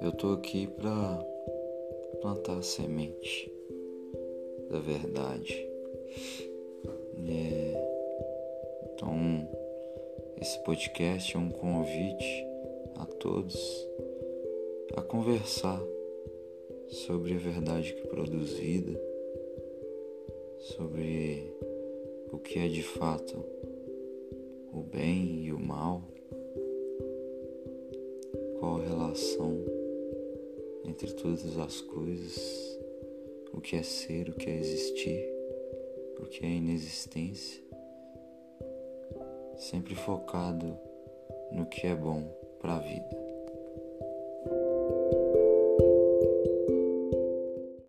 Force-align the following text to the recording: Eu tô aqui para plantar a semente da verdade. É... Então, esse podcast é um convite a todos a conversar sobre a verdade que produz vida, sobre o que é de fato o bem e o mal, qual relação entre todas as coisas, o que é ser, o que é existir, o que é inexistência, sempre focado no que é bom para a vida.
Eu 0.00 0.12
tô 0.12 0.32
aqui 0.32 0.66
para 0.66 1.26
plantar 2.22 2.56
a 2.58 2.62
semente 2.62 3.52
da 4.70 4.78
verdade. 4.78 5.68
É... 7.28 7.74
Então, 8.94 9.48
esse 10.40 10.58
podcast 10.64 11.36
é 11.36 11.38
um 11.38 11.50
convite 11.50 12.46
a 12.96 13.04
todos 13.04 13.88
a 14.96 15.02
conversar 15.02 15.80
sobre 16.88 17.34
a 17.34 17.38
verdade 17.38 17.92
que 17.92 18.08
produz 18.08 18.54
vida, 18.54 18.98
sobre 20.58 21.54
o 22.32 22.38
que 22.38 22.58
é 22.58 22.68
de 22.68 22.82
fato 22.82 23.44
o 24.72 24.82
bem 24.82 25.44
e 25.44 25.52
o 25.52 25.58
mal, 25.58 26.02
qual 28.58 28.76
relação 28.78 29.79
entre 31.02 31.14
todas 31.14 31.58
as 31.58 31.80
coisas, 31.80 32.78
o 33.54 33.60
que 33.60 33.74
é 33.74 33.82
ser, 33.82 34.28
o 34.28 34.34
que 34.34 34.50
é 34.50 34.58
existir, 34.58 35.26
o 36.18 36.26
que 36.26 36.44
é 36.44 36.48
inexistência, 36.48 37.62
sempre 39.56 39.94
focado 39.94 40.78
no 41.52 41.64
que 41.64 41.86
é 41.86 41.94
bom 41.94 42.22
para 42.60 42.76
a 42.76 42.78
vida. 42.80 43.29